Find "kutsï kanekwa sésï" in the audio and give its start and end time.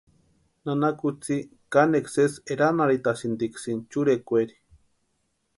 0.99-2.43